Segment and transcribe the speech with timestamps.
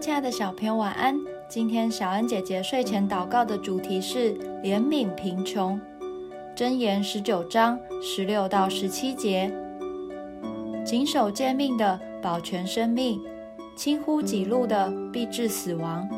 [0.00, 1.14] 亲爱的小朋友，晚安。
[1.46, 4.32] 今天小恩姐姐睡前祷告的主题是
[4.62, 5.78] 怜悯贫穷。
[6.56, 9.52] 箴言十九章十六到十七节：
[10.86, 13.20] 谨守诫命的保全生命，
[13.76, 16.08] 轻忽己路的必致死亡。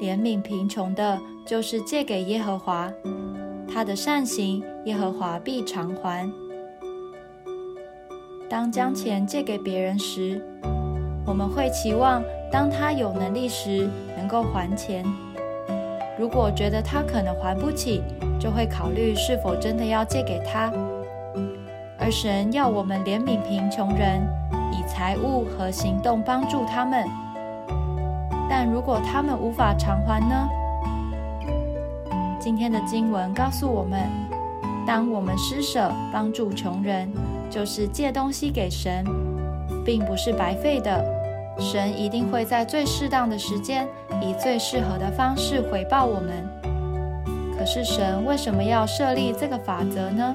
[0.00, 2.92] 怜悯贫穷的，就是借给耶和华，
[3.72, 6.28] 他的善行耶和华必偿还。
[8.50, 10.44] 当将钱借给别人时，
[11.24, 12.20] 我们会期望，
[12.54, 15.04] 当他有能力时能够还钱。
[16.16, 18.00] 如果觉得他可能还不起，
[18.38, 20.72] 就会考虑是否真的要借给他。
[21.98, 24.22] 而神要我们怜悯贫穷人，
[24.70, 27.04] 以财物和行动帮助他们。
[28.48, 30.48] 但如果他们无法偿还呢？
[32.38, 33.98] 今天的经文告诉我们，
[34.86, 37.10] 当我们施舍帮助穷人，
[37.50, 39.04] 就是借东西给神。
[39.84, 41.04] 并不是白费的，
[41.58, 43.88] 神一定会在最适当的时间，
[44.20, 46.48] 以最适合的方式回报我们。
[47.56, 50.34] 可是神为什么要设立这个法则呢？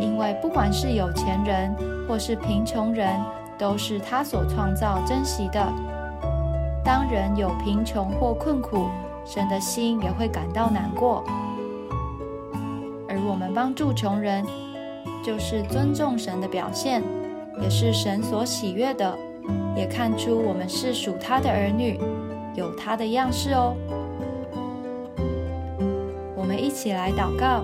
[0.00, 1.74] 因为不管是有钱人
[2.08, 3.20] 或是贫穷人，
[3.58, 5.72] 都是他所创造、珍惜的。
[6.84, 8.88] 当人有贫穷或困苦，
[9.24, 11.22] 神的心也会感到难过。
[13.08, 14.44] 而我们帮助穷人，
[15.22, 17.02] 就是尊重神的表现。
[17.58, 19.16] 也是神所喜悦的，
[19.76, 22.00] 也看出我们是属他的儿女，
[22.54, 23.76] 有他的样式哦。
[26.34, 27.62] 我们一起来祷告，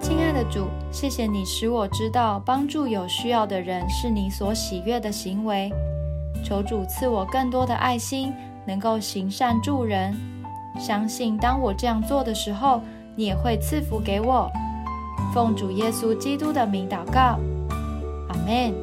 [0.00, 5.70] 亲爱的主，谢谢你使我知道帮助有需要的人是你所喜悦的行为。
[6.44, 8.32] 求主赐我更多的爱心，
[8.66, 10.12] 能够行善助人。
[10.78, 12.80] 相信当我这样做的时候，
[13.14, 14.50] 你也会赐福给我。
[15.32, 17.38] 奉主耶稣基督的名祷告。
[18.28, 18.74] 阿门